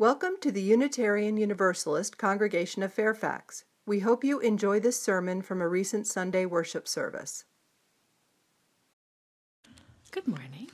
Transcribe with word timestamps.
Welcome 0.00 0.34
to 0.42 0.52
the 0.52 0.62
Unitarian 0.62 1.36
Universalist 1.36 2.18
Congregation 2.18 2.84
of 2.84 2.92
Fairfax. 2.92 3.64
We 3.84 3.98
hope 3.98 4.22
you 4.22 4.38
enjoy 4.38 4.78
this 4.78 5.02
sermon 5.02 5.42
from 5.42 5.60
a 5.60 5.66
recent 5.66 6.06
Sunday 6.06 6.46
worship 6.46 6.86
service. 6.86 7.46
Good 10.12 10.28
morning. 10.28 10.70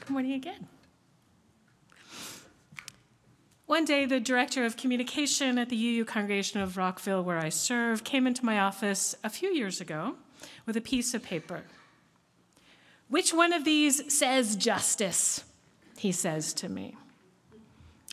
Good 0.00 0.08
morning 0.08 0.32
again. 0.32 0.66
One 3.66 3.84
day, 3.84 4.06
the 4.06 4.18
director 4.18 4.64
of 4.64 4.78
communication 4.78 5.58
at 5.58 5.68
the 5.68 5.76
UU 5.76 6.06
Congregation 6.06 6.62
of 6.62 6.78
Rockville, 6.78 7.22
where 7.22 7.36
I 7.36 7.50
serve, 7.50 8.02
came 8.02 8.26
into 8.26 8.46
my 8.46 8.58
office 8.58 9.14
a 9.22 9.28
few 9.28 9.50
years 9.50 9.78
ago 9.78 10.14
with 10.64 10.78
a 10.78 10.80
piece 10.80 11.12
of 11.12 11.22
paper. 11.22 11.64
Which 13.10 13.34
one 13.34 13.52
of 13.52 13.66
these 13.66 14.10
says 14.10 14.56
justice? 14.56 15.44
He 15.98 16.12
says 16.12 16.54
to 16.54 16.70
me. 16.70 16.96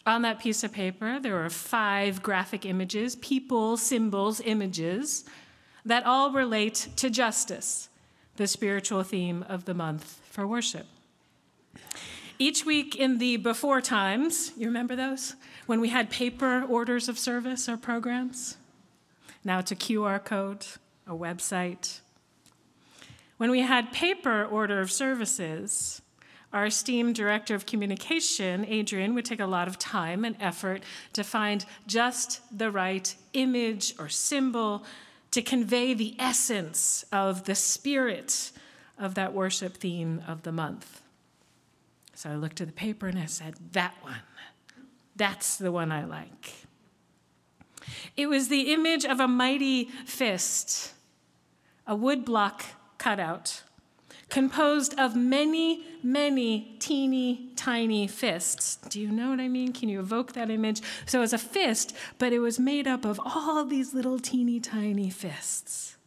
On 0.06 0.22
that 0.24 0.40
piece 0.40 0.64
of 0.64 0.74
paper, 0.74 1.20
there 1.20 1.36
were 1.36 1.50
five 1.50 2.22
graphic 2.22 2.66
images, 2.66 3.16
people, 3.18 3.78
symbols, 3.78 4.42
images, 4.42 5.24
that 5.86 6.06
all 6.06 6.32
relate 6.32 6.90
to 6.98 7.10
justice, 7.10 7.90
the 8.36 8.48
spiritual 8.48 9.04
theme 9.04 9.46
of 9.48 9.66
the 9.66 9.74
month 9.74 10.20
for 10.30 10.46
worship. 10.46 10.88
Each 12.38 12.66
week 12.66 12.96
in 12.96 13.20
the 13.20 13.38
before 13.38 13.80
times, 13.80 14.52
you 14.58 14.68
remember 14.68 14.96
those? 14.96 15.36
When 15.68 15.80
we 15.80 15.90
had 15.90 16.10
paper 16.10 16.64
orders 16.68 17.08
of 17.08 17.18
service 17.18 17.70
or 17.70 17.78
programs? 17.78 18.58
Now 19.46 19.60
it's 19.60 19.72
a 19.72 19.76
QR 19.76 20.24
code, 20.24 20.66
a 21.08 21.14
website. 21.14 22.00
When 23.38 23.52
we 23.52 23.62
had 23.62 23.94
paper 23.94 24.44
order 24.44 24.82
of 24.82 24.92
services, 24.92 26.02
our 26.54 26.68
esteemed 26.68 27.16
director 27.16 27.56
of 27.56 27.66
communication, 27.66 28.66
Adrian, 28.66 29.16
would 29.16 29.26
take 29.26 29.40
a 29.40 29.46
lot 29.46 29.68
of 29.68 29.80
time 29.80 30.24
and 30.24 30.36
effort 30.40 30.84
to 31.14 31.24
find 31.24 31.66
just 31.88 32.42
the 32.56 32.72
right 32.72 33.16
image 33.34 33.96
or 34.00 34.08
symbol 34.08 34.86
to 35.32 35.42
convey 35.42 35.94
the 35.94 36.16
essence 36.20 37.04
of 37.12 37.46
the 37.46 37.56
spirit 37.56 38.52
of 39.00 39.16
that 39.16 39.34
worship 39.34 39.78
theme 39.78 40.22
of 40.28 40.44
the 40.44 40.52
month. 40.52 41.02
So 42.14 42.30
I 42.30 42.36
looked 42.36 42.62
at 42.62 42.68
the 42.68 42.74
paper 42.74 43.08
and 43.08 43.18
I 43.18 43.26
said, 43.26 43.56
That 43.72 43.96
one. 44.02 44.22
That's 45.16 45.58
the 45.58 45.72
one 45.72 45.92
I 45.92 46.06
like. 46.06 46.54
It 48.16 48.28
was 48.28 48.48
the 48.48 48.74
image 48.74 49.06
of 49.06 49.20
a 49.20 49.28
mighty 49.28 49.86
fist, 50.06 50.94
a 51.86 51.96
woodblock 51.96 52.62
cutout 52.98 53.64
composed 54.30 54.98
of 55.00 55.16
many, 55.16 55.84
many 56.04 56.76
teeny 56.80 57.50
tiny 57.56 58.08
fists. 58.08 58.78
Do 58.90 59.00
you 59.00 59.12
know 59.12 59.30
what 59.30 59.40
I 59.40 59.48
mean? 59.48 59.72
Can 59.74 59.90
you 59.90 60.00
evoke 60.00 60.34
that 60.34 60.50
image? 60.50 60.82
So 61.06 61.20
it 61.20 61.22
was 61.22 61.34
a 61.34 61.38
fist, 61.38 61.96
but 62.18 62.34
it 62.34 62.40
was 62.40 62.60
made 62.60 62.88
up 62.88 63.06
of 63.06 63.20
all 63.24 63.66
these 63.66 63.94
little 63.94 64.20
teeny 64.20 64.60
tiny 64.60 65.10
fists. 65.10 65.98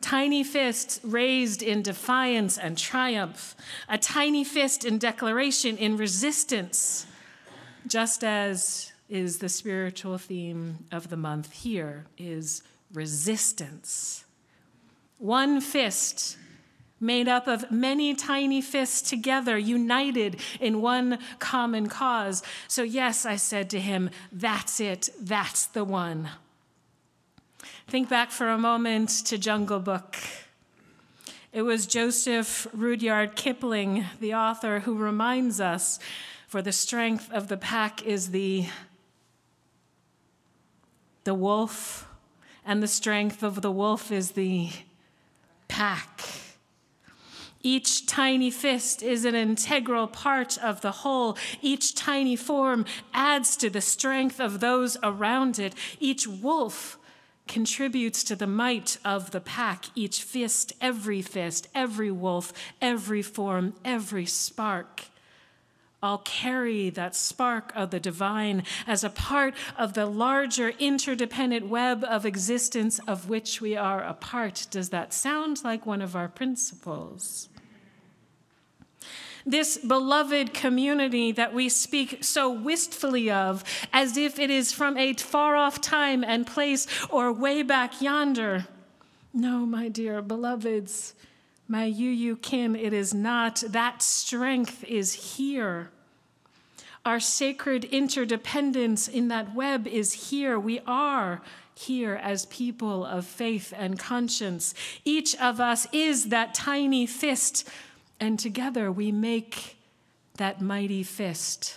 Tiny 0.00 0.44
fists 0.44 1.00
raised 1.02 1.62
in 1.62 1.80
defiance 1.80 2.58
and 2.58 2.76
triumph, 2.76 3.56
a 3.88 3.96
tiny 3.96 4.44
fist 4.44 4.84
in 4.84 4.98
declaration, 4.98 5.78
in 5.78 5.96
resistance, 5.96 7.06
just 7.86 8.22
as 8.22 8.92
is 9.08 9.38
the 9.38 9.48
spiritual 9.48 10.18
theme 10.18 10.84
of 10.92 11.08
the 11.08 11.16
month 11.16 11.52
here 11.52 12.04
is 12.18 12.62
resistance. 12.92 14.24
One 15.18 15.60
fist 15.60 16.36
made 17.04 17.28
up 17.28 17.46
of 17.46 17.70
many 17.70 18.14
tiny 18.14 18.60
fists 18.60 19.08
together, 19.08 19.58
united 19.58 20.40
in 20.60 20.80
one 20.80 21.18
common 21.38 21.88
cause. 21.88 22.42
So, 22.66 22.82
yes, 22.82 23.26
I 23.26 23.36
said 23.36 23.70
to 23.70 23.80
him, 23.80 24.10
That's 24.32 24.80
it, 24.80 25.10
that's 25.20 25.66
the 25.66 25.84
one. 25.84 26.30
Think 27.86 28.08
back 28.08 28.30
for 28.30 28.48
a 28.48 28.58
moment 28.58 29.10
to 29.26 29.38
Jungle 29.38 29.78
Book. 29.78 30.16
It 31.52 31.62
was 31.62 31.86
Joseph 31.86 32.66
Rudyard 32.72 33.36
Kipling, 33.36 34.06
the 34.18 34.34
author, 34.34 34.80
who 34.80 34.96
reminds 34.96 35.60
us 35.60 36.00
for 36.48 36.62
the 36.62 36.72
strength 36.72 37.30
of 37.32 37.48
the 37.48 37.56
pack 37.56 38.02
is 38.04 38.30
the, 38.30 38.66
the 41.24 41.34
wolf, 41.34 42.08
and 42.64 42.82
the 42.82 42.88
strength 42.88 43.42
of 43.42 43.60
the 43.62 43.70
wolf 43.70 44.10
is 44.10 44.32
the 44.32 44.70
pack. 45.68 46.43
Each 47.66 48.04
tiny 48.04 48.50
fist 48.50 49.02
is 49.02 49.24
an 49.24 49.34
integral 49.34 50.06
part 50.06 50.58
of 50.58 50.82
the 50.82 50.92
whole. 50.92 51.38
Each 51.62 51.94
tiny 51.94 52.36
form 52.36 52.84
adds 53.14 53.56
to 53.56 53.70
the 53.70 53.80
strength 53.80 54.38
of 54.38 54.60
those 54.60 54.98
around 55.02 55.58
it. 55.58 55.74
Each 55.98 56.28
wolf 56.28 56.98
contributes 57.48 58.22
to 58.24 58.36
the 58.36 58.46
might 58.46 58.98
of 59.02 59.30
the 59.30 59.40
pack. 59.40 59.86
Each 59.94 60.22
fist, 60.22 60.74
every 60.78 61.22
fist, 61.22 61.68
every 61.74 62.10
wolf, 62.10 62.52
every 62.82 63.22
form, 63.22 63.72
every 63.82 64.26
spark 64.26 65.06
I'll 66.04 66.18
carry 66.18 66.90
that 66.90 67.16
spark 67.16 67.72
of 67.74 67.88
the 67.88 67.98
divine 67.98 68.64
as 68.86 69.04
a 69.04 69.08
part 69.08 69.54
of 69.78 69.94
the 69.94 70.04
larger 70.04 70.68
interdependent 70.78 71.66
web 71.66 72.04
of 72.04 72.26
existence 72.26 73.00
of 73.08 73.30
which 73.30 73.62
we 73.62 73.74
are 73.74 74.02
a 74.02 74.12
part. 74.12 74.66
Does 74.70 74.90
that 74.90 75.14
sound 75.14 75.64
like 75.64 75.86
one 75.86 76.02
of 76.02 76.14
our 76.14 76.28
principles? 76.28 77.48
This 79.46 79.76
beloved 79.78 80.54
community 80.54 81.32
that 81.32 81.52
we 81.52 81.68
speak 81.68 82.24
so 82.24 82.50
wistfully 82.50 83.30
of, 83.30 83.62
as 83.92 84.16
if 84.16 84.38
it 84.38 84.50
is 84.50 84.72
from 84.72 84.96
a 84.96 85.12
far 85.14 85.56
off 85.56 85.80
time 85.80 86.24
and 86.24 86.46
place 86.46 86.86
or 87.10 87.32
way 87.32 87.62
back 87.62 88.00
yonder. 88.00 88.66
No, 89.32 89.66
my 89.66 89.88
dear 89.88 90.22
beloveds, 90.22 91.14
my 91.68 91.84
UU 91.84 92.36
kin, 92.36 92.76
it 92.76 92.92
is 92.92 93.12
not. 93.12 93.62
That 93.66 94.02
strength 94.02 94.84
is 94.84 95.36
here. 95.36 95.90
Our 97.04 97.20
sacred 97.20 97.84
interdependence 97.84 99.08
in 99.08 99.28
that 99.28 99.54
web 99.54 99.86
is 99.86 100.30
here. 100.30 100.58
We 100.58 100.80
are 100.86 101.42
here 101.74 102.14
as 102.14 102.46
people 102.46 103.04
of 103.04 103.26
faith 103.26 103.74
and 103.76 103.98
conscience. 103.98 104.74
Each 105.04 105.34
of 105.36 105.60
us 105.60 105.86
is 105.92 106.28
that 106.28 106.54
tiny 106.54 107.04
fist 107.04 107.68
and 108.24 108.38
together 108.38 108.90
we 108.90 109.12
make 109.12 109.76
that 110.38 110.58
mighty 110.58 111.02
fist 111.02 111.76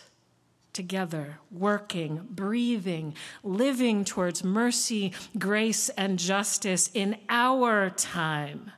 together, 0.72 1.40
working, 1.52 2.25
breathing, 2.30 3.13
living 3.44 4.06
towards 4.06 4.46
mercy, 4.46 5.12
grace, 5.38 5.90
and 5.90 6.18
justice 6.18 6.90
in 6.94 7.18
our 7.28 7.90
time. 7.90 8.72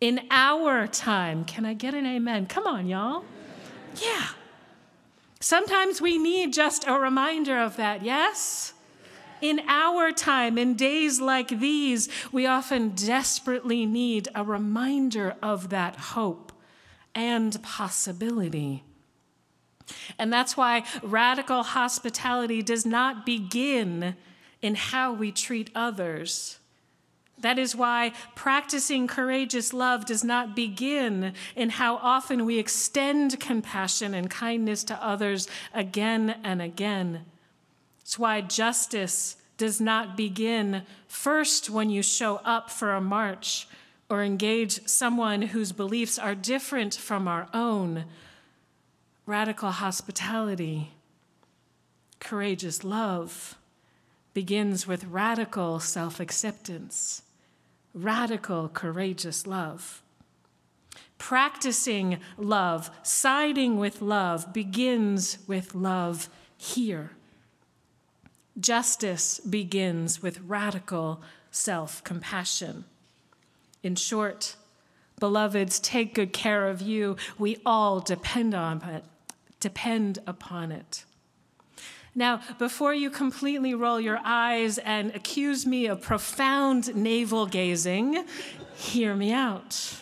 In 0.00 0.26
our 0.28 0.88
time. 0.88 1.44
Can 1.44 1.64
I 1.64 1.74
get 1.74 1.94
an 1.94 2.04
amen? 2.04 2.46
Come 2.46 2.66
on, 2.66 2.88
y'all. 2.88 3.24
Yeah. 4.02 4.30
Sometimes 5.38 6.00
we 6.00 6.18
need 6.18 6.52
just 6.52 6.84
a 6.88 6.98
reminder 6.98 7.56
of 7.56 7.76
that, 7.76 8.04
yes? 8.04 8.72
In 9.40 9.60
our 9.68 10.10
time, 10.10 10.58
in 10.58 10.74
days 10.74 11.20
like 11.20 11.60
these, 11.60 12.08
we 12.32 12.44
often 12.44 12.88
desperately 12.88 13.86
need 13.86 14.26
a 14.34 14.42
reminder 14.42 15.36
of 15.40 15.68
that 15.68 15.94
hope 15.94 16.50
and 17.14 17.62
possibility. 17.62 18.84
And 20.18 20.32
that's 20.32 20.56
why 20.56 20.84
radical 21.02 21.62
hospitality 21.62 22.62
does 22.62 22.86
not 22.86 23.26
begin 23.26 24.16
in 24.62 24.74
how 24.74 25.12
we 25.12 25.30
treat 25.30 25.70
others. 25.74 26.58
That 27.38 27.58
is 27.58 27.76
why 27.76 28.12
practicing 28.34 29.06
courageous 29.06 29.74
love 29.74 30.06
does 30.06 30.24
not 30.24 30.56
begin 30.56 31.34
in 31.54 31.70
how 31.70 31.96
often 31.96 32.46
we 32.46 32.58
extend 32.58 33.38
compassion 33.40 34.14
and 34.14 34.30
kindness 34.30 34.84
to 34.84 35.04
others 35.04 35.48
again 35.74 36.36
and 36.42 36.62
again. 36.62 37.26
It's 38.00 38.18
why 38.18 38.40
justice 38.40 39.36
does 39.56 39.80
not 39.80 40.16
begin 40.16 40.82
first 41.06 41.68
when 41.68 41.90
you 41.90 42.02
show 42.02 42.36
up 42.44 42.70
for 42.70 42.92
a 42.92 43.00
march 43.00 43.66
or 44.08 44.22
engage 44.22 44.86
someone 44.86 45.42
whose 45.42 45.72
beliefs 45.72 46.18
are 46.18 46.34
different 46.34 46.94
from 46.94 47.26
our 47.26 47.48
own. 47.54 48.04
Radical 49.26 49.70
hospitality, 49.70 50.90
courageous 52.20 52.84
love 52.84 53.56
begins 54.34 54.86
with 54.86 55.04
radical 55.04 55.80
self 55.80 56.20
acceptance, 56.20 57.22
radical 57.94 58.68
courageous 58.68 59.46
love. 59.46 60.02
Practicing 61.16 62.18
love, 62.36 62.90
siding 63.02 63.78
with 63.78 64.02
love, 64.02 64.52
begins 64.52 65.38
with 65.46 65.74
love 65.74 66.28
here. 66.58 67.12
Justice 68.58 69.40
begins 69.40 70.22
with 70.22 70.40
radical 70.40 71.22
self 71.50 72.04
compassion. 72.04 72.84
In 73.84 73.96
short, 73.96 74.56
beloveds, 75.20 75.78
take 75.78 76.14
good 76.14 76.32
care 76.32 76.68
of 76.68 76.80
you. 76.80 77.16
We 77.38 77.58
all 77.66 78.00
depend 78.00 78.54
on 78.54 78.80
it, 78.82 79.04
depend 79.60 80.20
upon 80.26 80.72
it. 80.72 81.04
Now, 82.14 82.40
before 82.58 82.94
you 82.94 83.10
completely 83.10 83.74
roll 83.74 84.00
your 84.00 84.20
eyes 84.24 84.78
and 84.78 85.14
accuse 85.14 85.66
me 85.66 85.84
of 85.84 86.00
profound 86.00 86.96
navel 86.96 87.44
gazing, 87.44 88.24
hear 88.74 89.14
me 89.14 89.32
out. 89.32 89.98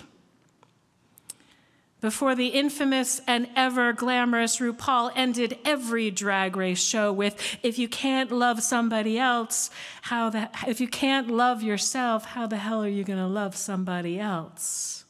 Before 2.03 2.35
the 2.35 2.49
infamous 2.49 3.21
and 3.29 3.49
ever 3.55 3.93
glamorous 3.93 4.59
RuPaul 4.59 5.13
ended 5.15 5.57
every 5.65 6.11
drag 6.11 6.57
race 6.57 6.83
show 6.83 7.13
with, 7.13 7.41
if 7.63 7.79
you 7.79 7.87
can't 7.87 8.33
love 8.33 8.61
somebody 8.61 9.21
else, 9.21 9.71
how 10.03 10.29
the, 10.29 10.51
if 10.67 10.81
you 10.81 10.89
can't 10.89 11.31
love 11.31 11.63
yourself, 11.63 12.25
how 12.25 12.49
the 12.49 12.57
hell 12.57 12.83
are 12.83 12.89
you 12.89 13.05
going 13.05 13.21
to 13.21 13.27
love 13.29 13.55
somebody 13.55 14.19
else? 14.19 15.05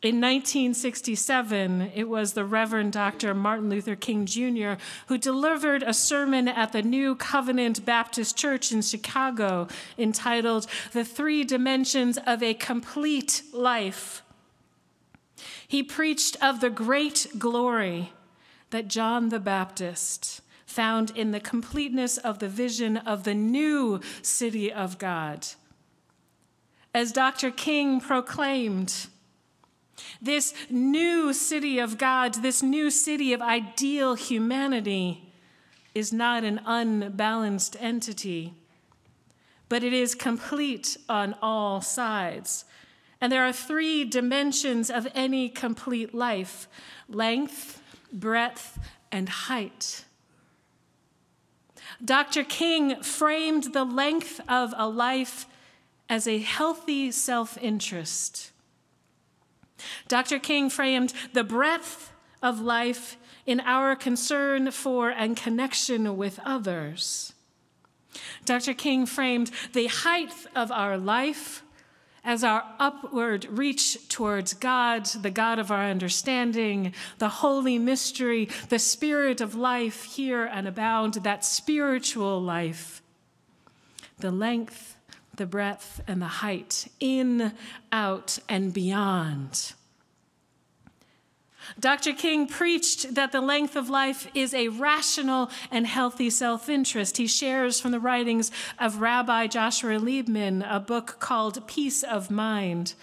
In 0.00 0.16
1967, 0.16 1.92
it 1.94 2.08
was 2.08 2.32
the 2.32 2.46
Reverend 2.46 2.94
Dr. 2.94 3.34
Martin 3.34 3.68
Luther 3.68 3.94
King 3.94 4.24
Jr. 4.24 4.82
who 5.08 5.18
delivered 5.18 5.82
a 5.82 5.92
sermon 5.92 6.48
at 6.48 6.72
the 6.72 6.82
New 6.82 7.16
Covenant 7.16 7.84
Baptist 7.84 8.38
Church 8.38 8.72
in 8.72 8.80
Chicago 8.80 9.68
entitled 9.98 10.66
The 10.92 11.04
Three 11.04 11.44
Dimensions 11.44 12.18
of 12.26 12.42
a 12.42 12.54
Complete 12.54 13.42
Life. 13.52 14.22
He 15.72 15.82
preached 15.82 16.36
of 16.42 16.60
the 16.60 16.68
great 16.68 17.28
glory 17.38 18.12
that 18.68 18.88
John 18.88 19.30
the 19.30 19.40
Baptist 19.40 20.42
found 20.66 21.10
in 21.16 21.30
the 21.30 21.40
completeness 21.40 22.18
of 22.18 22.40
the 22.40 22.48
vision 22.50 22.98
of 22.98 23.24
the 23.24 23.32
new 23.32 24.02
city 24.20 24.70
of 24.70 24.98
God. 24.98 25.46
As 26.92 27.10
Dr. 27.10 27.50
King 27.50 28.02
proclaimed, 28.02 29.06
this 30.20 30.52
new 30.68 31.32
city 31.32 31.78
of 31.78 31.96
God, 31.96 32.34
this 32.42 32.62
new 32.62 32.90
city 32.90 33.32
of 33.32 33.40
ideal 33.40 34.14
humanity, 34.14 35.32
is 35.94 36.12
not 36.12 36.44
an 36.44 36.60
unbalanced 36.66 37.78
entity, 37.80 38.52
but 39.70 39.82
it 39.82 39.94
is 39.94 40.14
complete 40.14 40.98
on 41.08 41.34
all 41.40 41.80
sides. 41.80 42.66
And 43.22 43.32
there 43.32 43.46
are 43.46 43.52
three 43.52 44.04
dimensions 44.04 44.90
of 44.90 45.08
any 45.14 45.48
complete 45.48 46.12
life 46.12 46.68
length, 47.08 47.80
breadth, 48.12 48.78
and 49.10 49.30
height. 49.30 50.04
Dr. 52.04 52.44
King 52.44 53.02
framed 53.02 53.72
the 53.72 53.84
length 53.84 54.40
of 54.46 54.74
a 54.76 54.86
life 54.86 55.46
as 56.10 56.28
a 56.28 56.38
healthy 56.38 57.10
self 57.10 57.56
interest 57.56 58.52
Dr. 60.08 60.38
King 60.38 60.70
framed 60.70 61.12
the 61.32 61.44
breadth 61.44 62.12
of 62.42 62.60
life 62.60 63.16
in 63.46 63.60
our 63.60 63.96
concern 63.96 64.70
for 64.70 65.10
and 65.10 65.36
connection 65.36 66.16
with 66.16 66.38
others. 66.44 67.32
Dr. 68.44 68.74
King 68.74 69.06
framed 69.06 69.50
the 69.72 69.86
height 69.86 70.32
of 70.54 70.70
our 70.70 70.98
life 70.98 71.62
as 72.24 72.44
our 72.44 72.64
upward 72.78 73.46
reach 73.50 74.08
towards 74.08 74.54
God, 74.54 75.06
the 75.06 75.30
God 75.30 75.58
of 75.58 75.70
our 75.70 75.84
understanding, 75.84 76.94
the 77.18 77.28
holy 77.28 77.78
mystery, 77.78 78.48
the 78.68 78.78
spirit 78.78 79.40
of 79.40 79.54
life 79.54 80.04
here 80.04 80.44
and 80.44 80.68
abound, 80.68 81.14
that 81.14 81.44
spiritual 81.44 82.40
life, 82.40 83.02
the 84.18 84.30
length 84.30 84.92
the 85.36 85.46
breadth 85.46 86.00
and 86.06 86.20
the 86.20 86.26
height, 86.26 86.88
in, 87.00 87.52
out, 87.90 88.38
and 88.48 88.72
beyond. 88.72 89.72
Dr. 91.78 92.12
King 92.12 92.46
preached 92.46 93.14
that 93.14 93.32
the 93.32 93.40
length 93.40 93.76
of 93.76 93.88
life 93.88 94.28
is 94.34 94.54
a 94.54 94.68
rational 94.68 95.50
and 95.70 95.86
healthy 95.86 96.30
self 96.30 96.68
interest. 96.68 97.16
He 97.16 97.26
shares 97.26 97.80
from 97.80 97.92
the 97.92 98.00
writings 98.00 98.50
of 98.78 99.00
Rabbi 99.00 99.46
Joshua 99.46 99.98
Liebman 99.98 100.64
a 100.68 100.80
book 100.80 101.16
called 101.20 101.66
Peace 101.66 102.02
of 102.02 102.30
Mind, 102.30 102.94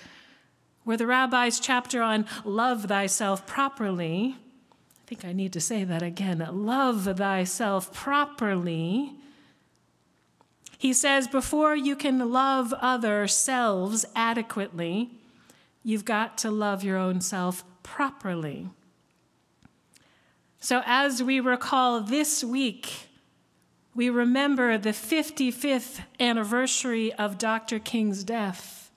where 0.83 0.97
the 0.97 1.07
rabbi's 1.07 1.59
chapter 1.59 2.01
on 2.01 2.25
love 2.43 2.85
thyself 2.85 3.45
properly, 3.45 4.35
I 4.37 5.07
think 5.07 5.25
I 5.25 5.33
need 5.33 5.53
to 5.53 5.61
say 5.61 5.83
that 5.83 6.01
again 6.01 6.47
love 6.51 7.05
thyself 7.17 7.93
properly 7.93 9.15
he 10.79 10.93
says, 10.93 11.27
before 11.27 11.75
you 11.75 11.97
can 11.97 12.31
love 12.31 12.73
other 12.79 13.27
selves 13.27 14.05
adequately, 14.15 15.09
you've 15.83 16.05
got 16.05 16.37
to 16.37 16.49
love 16.49 16.85
your 16.85 16.95
own 16.95 17.19
self 17.19 17.65
properly. 17.89 18.69
So, 20.59 20.83
as 20.85 21.23
we 21.23 21.39
recall 21.39 22.01
this 22.01 22.43
week, 22.43 23.09
we 23.95 24.09
remember 24.09 24.77
the 24.77 24.91
55th 24.91 26.01
anniversary 26.19 27.11
of 27.13 27.37
Dr. 27.37 27.79
King's 27.79 28.23
death. 28.23 28.91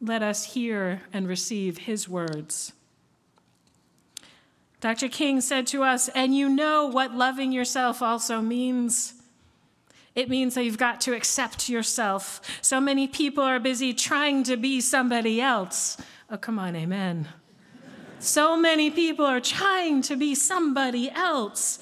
Let 0.00 0.22
us 0.22 0.54
hear 0.54 1.02
and 1.12 1.26
receive 1.26 1.78
his 1.78 2.08
words. 2.08 2.72
Dr. 4.80 5.08
King 5.08 5.40
said 5.40 5.66
to 5.68 5.82
us, 5.82 6.08
and 6.10 6.36
you 6.36 6.48
know 6.48 6.86
what 6.86 7.14
loving 7.14 7.52
yourself 7.52 8.02
also 8.02 8.40
means. 8.40 9.14
It 10.14 10.28
means 10.28 10.54
that 10.54 10.64
you've 10.64 10.78
got 10.78 11.00
to 11.02 11.14
accept 11.14 11.68
yourself. 11.68 12.40
So 12.60 12.80
many 12.80 13.08
people 13.08 13.42
are 13.42 13.58
busy 13.58 13.92
trying 13.94 14.44
to 14.44 14.56
be 14.56 14.80
somebody 14.80 15.40
else. 15.40 15.96
Oh, 16.30 16.36
come 16.36 16.58
on, 16.58 16.76
amen. 16.76 17.28
So 18.24 18.56
many 18.56 18.90
people 18.90 19.26
are 19.26 19.38
trying 19.38 20.00
to 20.02 20.16
be 20.16 20.34
somebody 20.34 21.10
else. 21.10 21.78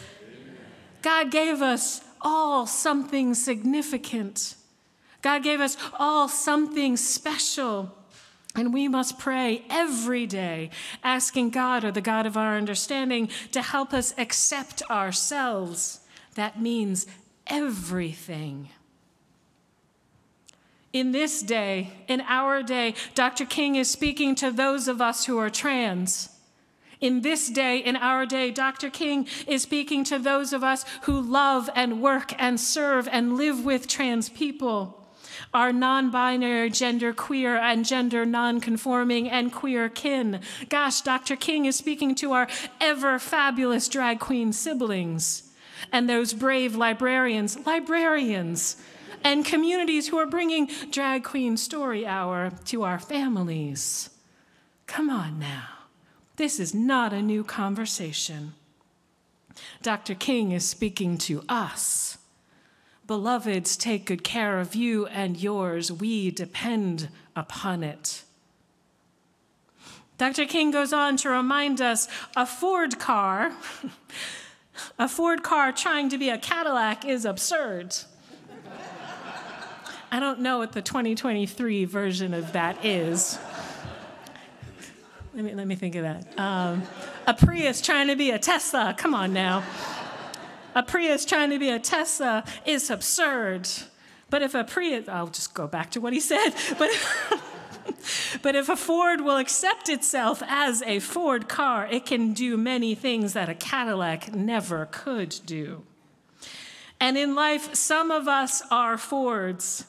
God 1.00 1.30
gave 1.30 1.62
us 1.62 2.02
all 2.20 2.66
something 2.66 3.34
significant. 3.34 4.56
God 5.22 5.44
gave 5.44 5.60
us 5.60 5.76
all 6.00 6.26
something 6.26 6.96
special. 6.96 7.96
And 8.56 8.74
we 8.74 8.88
must 8.88 9.20
pray 9.20 9.64
every 9.70 10.26
day, 10.26 10.70
asking 11.04 11.50
God, 11.50 11.84
or 11.84 11.92
the 11.92 12.00
God 12.00 12.26
of 12.26 12.36
our 12.36 12.56
understanding, 12.56 13.28
to 13.52 13.62
help 13.62 13.94
us 13.94 14.12
accept 14.18 14.82
ourselves. 14.90 16.00
That 16.34 16.60
means 16.60 17.06
everything. 17.46 18.68
In 20.92 21.12
this 21.12 21.40
day, 21.40 21.92
in 22.08 22.20
our 22.22 22.64
day, 22.64 22.94
Dr. 23.14 23.46
King 23.46 23.76
is 23.76 23.88
speaking 23.88 24.34
to 24.34 24.50
those 24.50 24.88
of 24.88 25.00
us 25.00 25.26
who 25.26 25.38
are 25.38 25.48
trans. 25.48 26.30
In 27.02 27.20
this 27.20 27.50
day, 27.50 27.78
in 27.78 27.96
our 27.96 28.24
day, 28.24 28.52
Dr. 28.52 28.88
King 28.88 29.26
is 29.48 29.62
speaking 29.62 30.04
to 30.04 30.20
those 30.20 30.52
of 30.52 30.62
us 30.62 30.84
who 31.02 31.20
love 31.20 31.68
and 31.74 32.00
work 32.00 32.32
and 32.40 32.58
serve 32.58 33.08
and 33.10 33.36
live 33.36 33.64
with 33.64 33.88
trans 33.88 34.30
people 34.30 34.98
our 35.54 35.72
non 35.72 36.10
binary, 36.10 36.70
gender 36.70 37.12
queer, 37.12 37.56
and 37.56 37.84
gender 37.84 38.24
non 38.24 38.60
conforming 38.60 39.28
and 39.28 39.52
queer 39.52 39.88
kin. 39.88 40.40
Gosh, 40.68 41.00
Dr. 41.00 41.36
King 41.36 41.66
is 41.66 41.76
speaking 41.76 42.14
to 42.16 42.32
our 42.32 42.48
ever 42.80 43.18
fabulous 43.18 43.88
drag 43.88 44.20
queen 44.20 44.52
siblings 44.52 45.50
and 45.90 46.08
those 46.08 46.32
brave 46.32 46.76
librarians, 46.76 47.58
librarians, 47.66 48.76
and 49.24 49.44
communities 49.44 50.08
who 50.08 50.18
are 50.18 50.26
bringing 50.26 50.70
Drag 50.90 51.24
Queen 51.24 51.56
Story 51.56 52.06
Hour 52.06 52.52
to 52.66 52.82
our 52.82 52.98
families. 52.98 54.10
Come 54.86 55.10
on 55.10 55.38
now. 55.38 55.81
This 56.42 56.58
is 56.58 56.74
not 56.74 57.12
a 57.12 57.22
new 57.22 57.44
conversation. 57.44 58.54
Dr. 59.80 60.16
King 60.16 60.50
is 60.50 60.68
speaking 60.68 61.16
to 61.18 61.44
us. 61.48 62.18
Beloveds, 63.06 63.76
take 63.76 64.06
good 64.06 64.24
care 64.24 64.58
of 64.58 64.74
you 64.74 65.06
and 65.06 65.36
yours. 65.36 65.92
We 65.92 66.32
depend 66.32 67.10
upon 67.36 67.84
it. 67.84 68.24
Dr. 70.18 70.44
King 70.44 70.72
goes 70.72 70.92
on 70.92 71.16
to 71.18 71.30
remind 71.30 71.80
us 71.80 72.08
a 72.34 72.44
Ford 72.44 72.98
car 72.98 73.52
A 74.98 75.08
Ford 75.08 75.44
car 75.44 75.70
trying 75.70 76.08
to 76.08 76.18
be 76.18 76.28
a 76.28 76.38
Cadillac 76.38 77.04
is 77.04 77.24
absurd. 77.24 77.94
I 80.10 80.18
don't 80.18 80.40
know 80.40 80.58
what 80.58 80.72
the 80.72 80.82
2023 80.82 81.84
version 81.84 82.34
of 82.34 82.52
that 82.52 82.84
is. 82.84 83.38
Let 85.34 85.44
me, 85.44 85.54
let 85.54 85.66
me 85.66 85.74
think 85.74 85.94
of 85.94 86.02
that. 86.02 86.38
Um, 86.38 86.82
a 87.26 87.32
Prius 87.32 87.80
trying 87.80 88.08
to 88.08 88.16
be 88.16 88.30
a 88.30 88.38
Tesla, 88.38 88.94
come 88.96 89.14
on 89.14 89.32
now. 89.32 89.64
A 90.74 90.82
Prius 90.82 91.24
trying 91.24 91.50
to 91.50 91.58
be 91.58 91.70
a 91.70 91.78
Tesla 91.78 92.44
is 92.66 92.90
absurd. 92.90 93.68
But 94.30 94.42
if 94.42 94.54
a 94.54 94.64
Prius, 94.64 95.08
I'll 95.08 95.28
just 95.28 95.54
go 95.54 95.66
back 95.66 95.90
to 95.92 96.00
what 96.00 96.12
he 96.12 96.20
said. 96.20 96.50
But 96.78 96.90
but 98.42 98.54
if 98.54 98.68
a 98.68 98.76
Ford 98.76 99.20
will 99.20 99.36
accept 99.36 99.88
itself 99.88 100.42
as 100.46 100.82
a 100.82 100.98
Ford 100.98 101.48
car, 101.48 101.86
it 101.86 102.06
can 102.06 102.32
do 102.32 102.56
many 102.56 102.94
things 102.94 103.32
that 103.32 103.48
a 103.48 103.54
Cadillac 103.54 104.34
never 104.34 104.86
could 104.90 105.40
do. 105.46 105.82
And 107.00 107.18
in 107.18 107.34
life, 107.34 107.74
some 107.74 108.10
of 108.10 108.28
us 108.28 108.62
are 108.70 108.96
Fords 108.96 109.86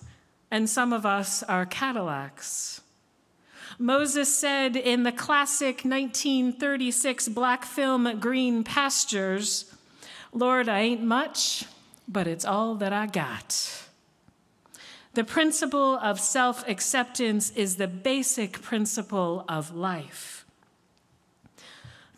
and 0.49 0.69
some 0.69 0.93
of 0.93 1.05
us 1.05 1.43
are 1.43 1.65
Cadillacs. 1.65 2.81
Moses 3.79 4.35
said 4.35 4.75
in 4.75 5.03
the 5.03 5.11
classic 5.11 5.83
1936 5.83 7.29
black 7.29 7.65
film 7.65 8.19
Green 8.19 8.63
Pastures, 8.63 9.73
Lord, 10.31 10.69
I 10.69 10.79
ain't 10.79 11.03
much, 11.03 11.65
but 12.07 12.27
it's 12.27 12.45
all 12.45 12.75
that 12.75 12.93
I 12.93 13.07
got. 13.07 13.83
The 15.13 15.23
principle 15.23 15.97
of 15.97 16.19
self 16.19 16.67
acceptance 16.67 17.51
is 17.51 17.75
the 17.75 17.87
basic 17.87 18.61
principle 18.61 19.45
of 19.47 19.75
life. 19.75 20.45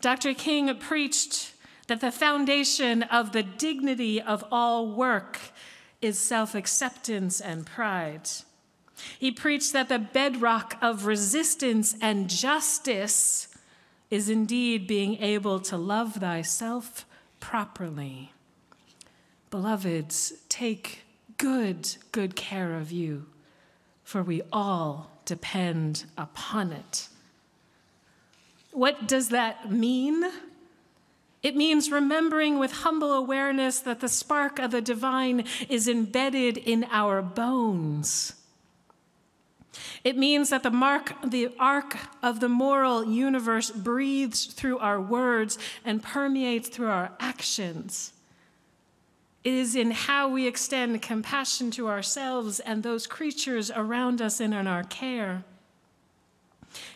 Dr. 0.00 0.34
King 0.34 0.74
preached 0.78 1.52
that 1.88 2.00
the 2.00 2.10
foundation 2.10 3.02
of 3.04 3.32
the 3.32 3.42
dignity 3.42 4.20
of 4.20 4.44
all 4.50 4.88
work 4.88 5.38
is 6.00 6.18
self 6.18 6.54
acceptance 6.54 7.40
and 7.40 7.66
pride. 7.66 8.28
He 9.18 9.30
preached 9.30 9.72
that 9.72 9.88
the 9.88 9.98
bedrock 9.98 10.76
of 10.80 11.06
resistance 11.06 11.96
and 12.00 12.30
justice 12.30 13.48
is 14.10 14.28
indeed 14.28 14.86
being 14.86 15.16
able 15.22 15.60
to 15.60 15.76
love 15.76 16.14
thyself 16.14 17.04
properly. 17.40 18.32
Beloveds, 19.50 20.32
take 20.48 21.04
good, 21.38 21.96
good 22.12 22.36
care 22.36 22.74
of 22.74 22.90
you, 22.90 23.26
for 24.04 24.22
we 24.22 24.42
all 24.52 25.10
depend 25.24 26.04
upon 26.16 26.72
it. 26.72 27.08
What 28.72 29.08
does 29.08 29.30
that 29.30 29.70
mean? 29.70 30.24
It 31.42 31.56
means 31.56 31.90
remembering 31.90 32.58
with 32.58 32.72
humble 32.72 33.12
awareness 33.12 33.80
that 33.80 34.00
the 34.00 34.08
spark 34.08 34.58
of 34.58 34.70
the 34.70 34.80
divine 34.80 35.44
is 35.68 35.88
embedded 35.88 36.56
in 36.56 36.86
our 36.90 37.22
bones. 37.22 38.34
It 40.04 40.16
means 40.16 40.50
that 40.50 40.62
the 40.62 40.70
mark, 40.70 41.14
the 41.24 41.50
arc 41.58 41.96
of 42.22 42.40
the 42.40 42.48
moral 42.48 43.04
universe 43.04 43.70
breathes 43.70 44.46
through 44.46 44.78
our 44.78 45.00
words 45.00 45.58
and 45.84 46.02
permeates 46.02 46.68
through 46.68 46.88
our 46.88 47.12
actions. 47.20 48.12
It 49.44 49.54
is 49.54 49.76
in 49.76 49.92
how 49.92 50.28
we 50.28 50.46
extend 50.46 51.00
compassion 51.02 51.70
to 51.72 51.88
ourselves 51.88 52.58
and 52.60 52.82
those 52.82 53.06
creatures 53.06 53.70
around 53.70 54.20
us 54.20 54.40
and 54.40 54.52
in 54.52 54.66
our 54.66 54.82
care. 54.82 55.44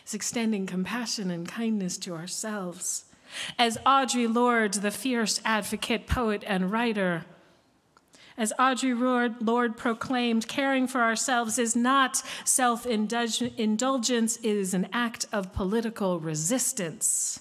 It's 0.03 0.13
extending 0.13 0.65
compassion 0.65 1.31
and 1.31 1.47
kindness 1.47 1.97
to 1.99 2.13
ourselves. 2.13 3.05
As 3.57 3.77
Audre 3.85 4.33
Lorde, 4.33 4.73
the 4.73 4.91
fierce 4.91 5.39
advocate, 5.45 6.07
poet, 6.07 6.43
and 6.45 6.71
writer, 6.71 7.25
as 8.37 8.53
Audre 8.59 9.35
Lorde 9.41 9.77
proclaimed, 9.77 10.47
caring 10.47 10.87
for 10.87 11.01
ourselves 11.01 11.59
is 11.59 11.75
not 11.75 12.21
self 12.45 12.85
indulgence, 12.85 14.37
it 14.37 14.43
is 14.43 14.73
an 14.73 14.87
act 14.93 15.25
of 15.31 15.53
political 15.53 16.19
resistance. 16.19 17.39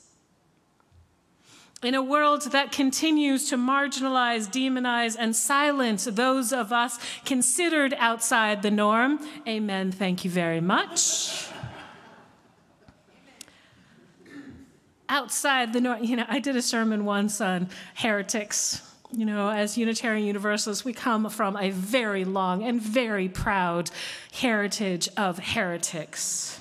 In 1.82 1.94
a 1.94 2.02
world 2.02 2.52
that 2.52 2.72
continues 2.72 3.48
to 3.48 3.56
marginalize, 3.56 4.50
demonize, 4.50 5.16
and 5.18 5.34
silence 5.34 6.04
those 6.04 6.52
of 6.52 6.72
us 6.72 6.98
considered 7.24 7.94
outside 7.98 8.60
the 8.60 8.70
norm, 8.70 9.18
amen, 9.48 9.90
thank 9.90 10.24
you 10.24 10.30
very 10.30 10.60
much. 10.60 11.46
outside 15.10 15.72
the 15.72 15.80
norm, 15.80 16.02
you 16.02 16.16
know, 16.16 16.24
I 16.28 16.38
did 16.38 16.56
a 16.56 16.62
sermon 16.62 17.04
once 17.04 17.40
on 17.40 17.68
heretics. 17.94 18.89
You 19.12 19.24
know, 19.24 19.48
as 19.50 19.76
Unitarian 19.76 20.24
Universalists, 20.24 20.84
we 20.84 20.92
come 20.92 21.28
from 21.30 21.56
a 21.56 21.70
very 21.70 22.24
long 22.24 22.62
and 22.62 22.80
very 22.80 23.28
proud 23.28 23.90
heritage 24.32 25.08
of 25.16 25.38
heretics. 25.38 26.60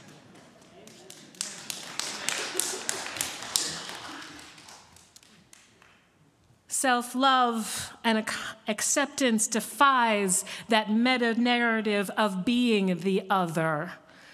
Self 6.67 7.13
love 7.13 7.93
and 8.03 8.25
acceptance 8.67 9.47
defies 9.47 10.43
that 10.69 10.89
meta 10.89 11.39
narrative 11.39 12.09
of 12.17 12.45
being 12.45 12.99
the 12.99 13.23
other. 13.29 13.91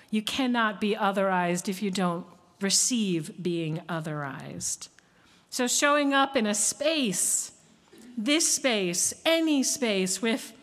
You 0.09 0.21
cannot 0.21 0.79
be 0.79 0.95
otherized 0.95 1.67
if 1.67 1.81
you 1.81 1.91
don't 1.91 2.25
receive 2.61 3.43
being 3.43 3.81
otherized. 3.89 4.87
So, 5.49 5.67
showing 5.67 6.13
up 6.13 6.37
in 6.37 6.45
a 6.45 6.53
space, 6.53 7.51
this 8.17 8.53
space, 8.53 9.13
any 9.25 9.63
space, 9.63 10.21
with 10.21 10.53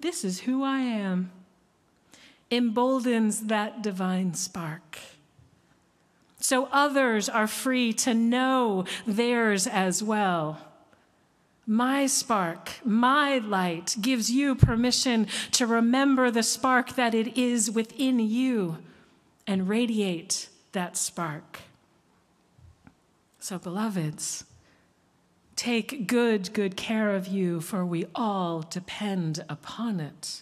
this 0.00 0.24
is 0.24 0.40
who 0.40 0.62
I 0.62 0.78
am, 0.80 1.30
emboldens 2.50 3.46
that 3.46 3.82
divine 3.82 4.34
spark 4.34 4.98
so 6.40 6.68
others 6.72 7.28
are 7.28 7.46
free 7.46 7.92
to 7.92 8.14
know 8.14 8.84
theirs 9.06 9.66
as 9.66 10.02
well. 10.02 10.58
My 11.66 12.06
spark, 12.06 12.80
my 12.84 13.38
light 13.38 13.94
gives 14.00 14.30
you 14.30 14.56
permission 14.56 15.28
to 15.52 15.66
remember 15.66 16.30
the 16.30 16.42
spark 16.42 16.96
that 16.96 17.14
it 17.14 17.38
is 17.38 17.70
within 17.70 18.18
you 18.18 18.78
and 19.46 19.68
radiate 19.68 20.48
that 20.72 20.96
spark. 20.96 21.60
So, 23.38 23.58
beloveds, 23.58 24.44
take 25.60 26.06
good, 26.06 26.50
good 26.54 26.74
care 26.74 27.14
of 27.14 27.28
you, 27.28 27.60
for 27.60 27.84
we 27.84 28.06
all 28.14 28.62
depend 28.62 29.44
upon 29.46 30.00
it. 30.00 30.40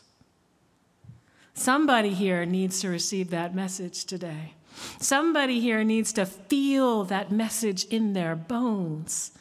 Somebody 1.54 2.10
here 2.10 2.46
needs 2.46 2.80
to 2.82 2.88
receive 2.88 3.30
that 3.30 3.52
message 3.52 4.04
today. 4.04 4.52
Somebody 5.00 5.58
here 5.58 5.82
needs 5.82 6.12
to 6.12 6.24
feel 6.24 7.02
that 7.02 7.32
message 7.32 7.84
in 7.86 8.12
their 8.12 8.36
bones. 8.36 9.32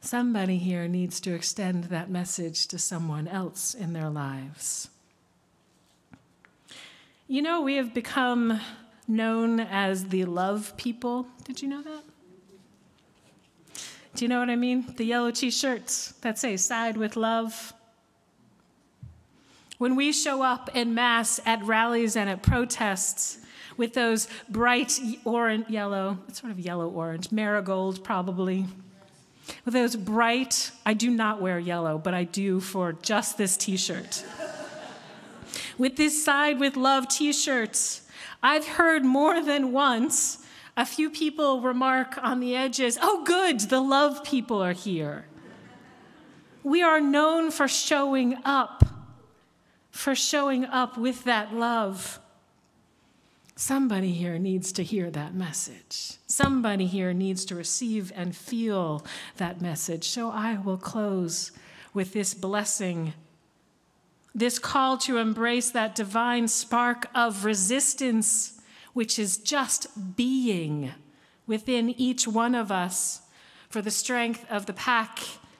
Somebody 0.00 0.58
here 0.58 0.86
needs 0.86 1.18
to 1.22 1.34
extend 1.34 1.84
that 1.84 2.08
message 2.08 2.68
to 2.68 2.78
someone 2.78 3.26
else 3.26 3.74
in 3.74 3.92
their 3.92 4.08
lives. 4.08 4.88
You 7.26 7.42
know, 7.42 7.60
we 7.60 7.74
have 7.74 7.92
become 7.92 8.60
known 9.08 9.58
as 9.58 10.10
the 10.10 10.26
love 10.26 10.76
people. 10.76 11.26
Did 11.42 11.60
you 11.60 11.66
know 11.66 11.82
that? 11.82 12.04
Do 14.16 14.24
you 14.24 14.30
know 14.30 14.40
what 14.40 14.48
I 14.48 14.56
mean? 14.56 14.94
The 14.96 15.04
yellow 15.04 15.30
t 15.30 15.50
shirts 15.50 16.12
that 16.22 16.38
say 16.38 16.56
side 16.56 16.96
with 16.96 17.16
love. 17.16 17.74
When 19.76 19.94
we 19.94 20.10
show 20.10 20.42
up 20.42 20.74
in 20.74 20.94
mass 20.94 21.38
at 21.44 21.62
rallies 21.62 22.16
and 22.16 22.30
at 22.30 22.42
protests 22.42 23.36
with 23.76 23.92
those 23.92 24.26
bright 24.48 24.98
orange, 25.26 25.68
yellow, 25.68 26.16
sort 26.32 26.50
of 26.50 26.58
yellow 26.58 26.88
orange, 26.88 27.30
marigold 27.30 28.02
probably 28.02 28.64
with 29.66 29.74
those 29.74 29.94
bright, 29.94 30.70
I 30.86 30.94
do 30.94 31.10
not 31.10 31.42
wear 31.42 31.58
yellow, 31.58 31.98
but 31.98 32.14
I 32.14 32.24
do 32.24 32.58
for 32.58 32.94
just 32.94 33.36
this 33.36 33.58
t 33.58 33.76
shirt. 33.76 34.24
with 35.76 35.96
this 35.96 36.24
Side 36.24 36.58
with 36.58 36.78
Love 36.78 37.06
t 37.08 37.34
shirts, 37.34 38.08
I've 38.42 38.66
heard 38.66 39.04
more 39.04 39.42
than 39.42 39.72
once 39.72 40.38
a 40.76 40.84
few 40.84 41.08
people 41.10 41.60
remark 41.60 42.18
on 42.22 42.40
the 42.40 42.54
edges, 42.54 42.98
oh, 43.00 43.24
good, 43.24 43.60
the 43.60 43.80
love 43.80 44.22
people 44.24 44.62
are 44.62 44.72
here. 44.72 45.26
We 46.62 46.82
are 46.82 47.00
known 47.00 47.50
for 47.50 47.68
showing 47.68 48.38
up, 48.44 48.84
for 49.90 50.14
showing 50.14 50.64
up 50.64 50.98
with 50.98 51.24
that 51.24 51.54
love. 51.54 52.20
Somebody 53.54 54.12
here 54.12 54.38
needs 54.38 54.70
to 54.72 54.82
hear 54.82 55.10
that 55.12 55.32
message. 55.32 56.18
Somebody 56.26 56.86
here 56.86 57.14
needs 57.14 57.46
to 57.46 57.54
receive 57.54 58.12
and 58.14 58.36
feel 58.36 59.06
that 59.38 59.62
message. 59.62 60.04
So 60.08 60.30
I 60.30 60.58
will 60.58 60.76
close 60.76 61.52
with 61.94 62.12
this 62.12 62.34
blessing, 62.34 63.14
this 64.34 64.58
call 64.58 64.98
to 64.98 65.16
embrace 65.16 65.70
that 65.70 65.94
divine 65.94 66.48
spark 66.48 67.06
of 67.14 67.46
resistance, 67.46 68.55
which 68.96 69.18
is 69.18 69.36
just 69.36 70.16
being 70.16 70.90
within 71.46 71.90
each 72.00 72.26
one 72.26 72.54
of 72.54 72.72
us 72.72 73.20
for 73.68 73.82
the 73.82 73.90
strength 73.90 74.46
of 74.48 74.64
the 74.64 74.72
pack 74.72 75.18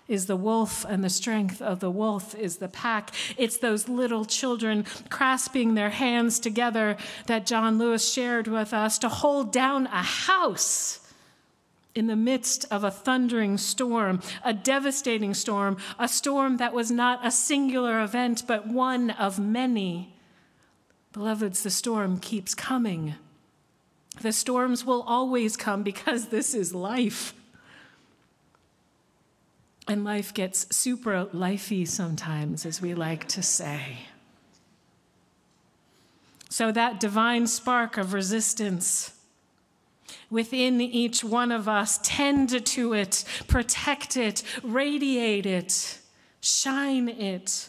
is 0.09 0.25
the 0.25 0.37
wolf, 0.37 0.87
and 0.89 1.05
the 1.05 1.11
strength 1.11 1.61
of 1.61 1.81
the 1.81 1.91
wolf 1.91 2.35
is 2.35 2.57
the 2.57 2.69
pack. 2.69 3.11
It's 3.37 3.59
those 3.59 3.91
little 3.91 4.25
children 4.25 4.87
grasping 5.11 5.75
their 5.75 5.91
hands 5.91 6.41
together 6.41 6.97
that 7.27 7.45
John 7.45 7.77
Lewis 7.77 8.11
shared 8.11 8.49
with 8.49 8.73
us 8.73 8.97
to 9.01 9.11
hold 9.11 9.53
down 9.53 9.87
a 9.89 10.03
house 10.03 11.13
in 11.95 12.07
the 12.07 12.17
midst 12.17 12.65
of 12.71 12.85
a 12.85 12.91
thundering 12.91 13.59
storm, 13.59 14.23
a 14.47 14.55
devastating 14.55 15.35
storm, 15.35 15.77
a 15.99 16.09
storm 16.09 16.57
that 16.57 16.73
was 16.73 16.91
not 16.91 17.21
a 17.23 17.31
singular 17.31 18.01
event, 18.01 18.45
but 18.47 18.67
one 18.67 19.11
of 19.11 19.39
many. 19.39 20.15
Beloveds, 21.13 21.63
the 21.63 21.71
storm 21.71 22.19
keeps 22.19 22.55
coming. 22.55 23.15
The 24.21 24.33
storms 24.33 24.85
will 24.85 25.03
always 25.03 25.57
come 25.57 25.83
because 25.83 26.29
this 26.29 26.55
is 26.55 26.75
life. 26.75 27.35
And 29.89 30.05
life 30.05 30.35
gets 30.35 30.75
super 30.75 31.27
lifey 31.27 31.87
sometimes, 31.87 32.67
as 32.67 32.81
we 32.81 32.95
like 32.95 33.29
to 33.29 33.43
say. 33.43 33.99
So, 36.49 36.73
that 36.73 36.99
divine 36.99 37.47
spark 37.47 37.97
of 37.97 38.13
resistance, 38.13 39.17
within 40.31 40.81
each 40.81 41.23
one 41.25 41.53
of 41.53 41.69
us. 41.69 41.99
Tend 42.03 42.65
to 42.67 42.93
it, 42.93 43.25
protect 43.47 44.17
it, 44.17 44.43
radiate 44.63 45.47
it, 45.47 45.99
shine 46.41 47.09
it. 47.09 47.69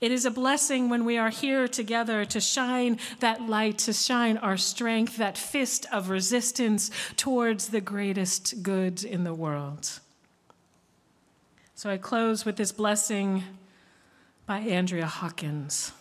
It 0.00 0.12
is 0.12 0.24
a 0.24 0.30
blessing 0.30 0.88
when 0.88 1.04
we 1.04 1.16
are 1.18 1.30
here 1.30 1.68
together 1.68 2.24
to 2.24 2.40
shine 2.40 2.98
that 3.20 3.42
light, 3.42 3.78
to 3.78 3.92
shine 3.92 4.36
our 4.38 4.56
strength, 4.56 5.16
that 5.16 5.38
fist 5.38 5.86
of 5.92 6.10
resistance 6.10 6.90
towards 7.16 7.68
the 7.68 7.80
greatest 7.80 8.62
good 8.62 9.04
in 9.04 9.24
the 9.24 9.34
world. 9.34 10.00
So 11.74 11.90
I 11.90 11.96
close 11.96 12.44
with 12.44 12.56
this 12.56 12.72
blessing 12.72 13.42
by 14.46 14.58
Andrea 14.58 15.06
Hawkins. 15.06 15.92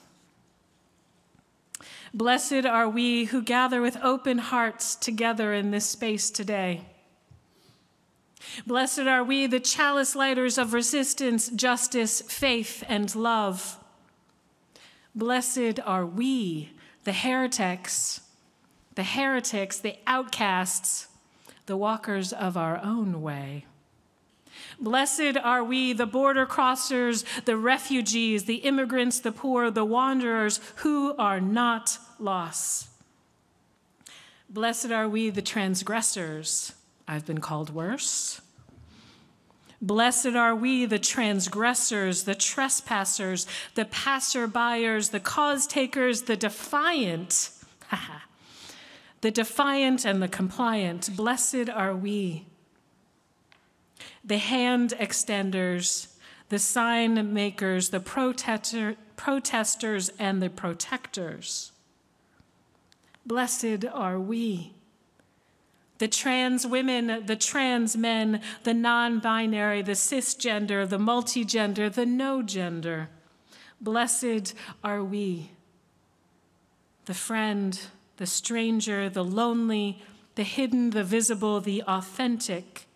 Blessed 2.13 2.65
are 2.65 2.89
we 2.89 3.25
who 3.25 3.41
gather 3.41 3.81
with 3.81 3.97
open 4.03 4.37
hearts 4.37 4.95
together 4.95 5.53
in 5.53 5.71
this 5.71 5.85
space 5.85 6.29
today. 6.29 6.85
Blessed 8.65 9.01
are 9.01 9.23
we, 9.23 9.47
the 9.47 9.59
chalice 9.59 10.15
lighters 10.15 10.57
of 10.57 10.73
resistance, 10.73 11.49
justice, 11.49 12.21
faith, 12.21 12.83
and 12.87 13.13
love. 13.15 13.77
Blessed 15.13 15.79
are 15.85 16.05
we, 16.05 16.71
the 17.03 17.11
heretics, 17.11 18.21
the 18.95 19.03
heretics, 19.03 19.79
the 19.79 19.97
outcasts, 20.07 21.07
the 21.65 21.77
walkers 21.77 22.33
of 22.33 22.57
our 22.57 22.79
own 22.83 23.21
way. 23.21 23.65
Blessed 24.79 25.37
are 25.41 25.63
we, 25.63 25.93
the 25.93 26.05
border 26.05 26.45
crossers, 26.45 27.23
the 27.45 27.57
refugees, 27.57 28.45
the 28.45 28.55
immigrants, 28.55 29.19
the 29.19 29.31
poor, 29.31 29.69
the 29.69 29.85
wanderers 29.85 30.59
who 30.77 31.15
are 31.17 31.39
not 31.39 31.97
lost. 32.19 32.87
Blessed 34.49 34.91
are 34.91 35.07
we, 35.07 35.29
the 35.29 35.41
transgressors. 35.41 36.73
I've 37.07 37.25
been 37.25 37.39
called 37.39 37.71
worse. 37.71 38.41
Blessed 39.81 40.35
are 40.35 40.55
we, 40.55 40.85
the 40.85 40.99
transgressors, 40.99 42.23
the 42.23 42.35
trespassers, 42.35 43.47
the 43.73 43.85
passerbyers, 43.85 45.09
the 45.09 45.19
cause 45.19 45.65
takers, 45.65 46.23
the 46.23 46.35
defiant. 46.35 47.49
the 49.21 49.31
defiant 49.31 50.05
and 50.05 50.21
the 50.21 50.27
compliant. 50.27 51.15
Blessed 51.15 51.69
are 51.69 51.95
we 51.95 52.45
the 54.23 54.37
hand 54.37 54.93
extenders, 54.99 56.07
the 56.49 56.59
sign 56.59 57.33
makers, 57.33 57.89
the 57.89 57.99
protester, 57.99 58.95
protesters, 59.15 60.09
and 60.19 60.41
the 60.41 60.49
protectors. 60.49 61.71
Blessed 63.25 63.85
are 63.91 64.19
we. 64.19 64.73
The 66.01 66.07
trans 66.07 66.65
women, 66.65 67.27
the 67.27 67.35
trans 67.35 67.95
men, 67.95 68.41
the 68.63 68.73
non 68.73 69.19
binary, 69.19 69.83
the 69.83 69.91
cisgender, 69.91 70.89
the 70.89 70.97
multigender, 70.97 71.93
the 71.93 72.07
no 72.07 72.41
gender. 72.41 73.09
Blessed 73.79 74.55
are 74.83 75.03
we. 75.03 75.51
The 77.05 77.13
friend, 77.13 77.79
the 78.17 78.25
stranger, 78.25 79.09
the 79.09 79.23
lonely, 79.23 80.01
the 80.33 80.41
hidden, 80.41 80.89
the 80.89 81.03
visible, 81.03 81.61
the 81.61 81.83
authentic 81.83 82.87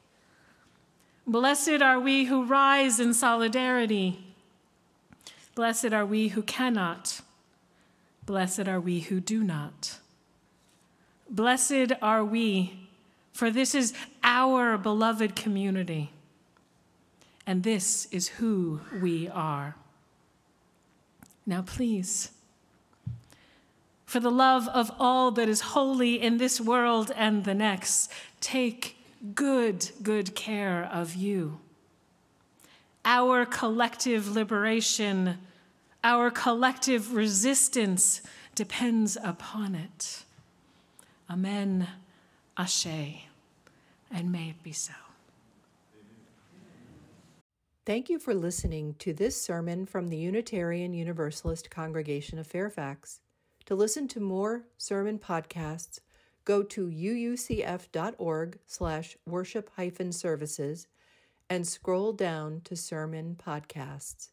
Blessed 1.28 1.84
are 1.84 2.00
we 2.00 2.26
who 2.26 2.44
rise 2.46 3.00
in 3.00 3.14
solidarity. 3.14 4.20
Blessed 5.54 5.94
are 5.94 6.08
we 6.08 6.30
who 6.30 6.42
cannot. 6.42 7.22
Blessed 8.26 8.68
are 8.68 8.80
we 8.80 9.02
who 9.02 9.20
do 9.20 9.44
not. 9.44 10.00
Blessed 11.30 11.94
are 12.02 12.24
we, 12.24 12.85
for 13.36 13.51
this 13.51 13.75
is 13.75 13.94
our 14.24 14.77
beloved 14.77 15.36
community, 15.36 16.10
and 17.46 17.63
this 17.63 18.08
is 18.10 18.30
who 18.30 18.80
we 19.01 19.27
are. 19.27 19.75
Now, 21.45 21.62
please, 21.62 22.32
for 24.06 24.21
the 24.21 24.32
love 24.32 24.69
of 24.69 24.89
all 24.98 25.32
that 25.32 25.50
is 25.50 25.60
holy 25.60 26.21
in 26.21 26.38
this 26.38 26.62
world 26.62 27.12
and 27.13 27.43
the 27.43 27.54
next, 27.54 28.10
take 28.39 28.95
good, 29.36 29.91
good 30.02 30.34
care 30.34 30.89
of 30.89 31.13
you. 31.13 31.60
Our 33.04 33.45
collective 33.45 34.34
liberation, 34.34 35.39
our 36.06 36.32
collective 36.32 37.13
resistance 37.13 38.21
depends 38.56 39.17
upon 39.21 39.76
it. 39.76 40.24
Amen, 41.30 41.89
Ashe, 42.58 43.28
and 44.10 44.32
may 44.32 44.50
it 44.50 44.63
be 44.63 44.72
so. 44.72 44.94
Thank 47.86 48.10
you 48.10 48.18
for 48.18 48.34
listening 48.34 48.96
to 49.00 49.13
this 49.13 49.39
sermon 49.39 49.86
from 49.86 50.08
the 50.08 50.18
Unitarian 50.18 50.94
Universalist 50.94 51.70
Congregation 51.70 52.39
of 52.39 52.48
Fairfax. 52.48 53.20
To 53.65 53.76
listen 53.76 54.08
to 54.10 54.20
more 54.20 54.63
sermon 54.78 55.20
podcasts, 55.20 56.00
go 56.46 56.63
to 56.63 56.88
uucf.org 56.88 58.60
slash 58.65 59.18
worship 59.28 59.70
hyphen 59.76 60.12
services 60.12 60.88
and 61.50 61.68
scroll 61.68 62.13
down 62.13 62.62
to 62.63 62.76
sermon 62.76 63.36
podcasts. 63.36 64.30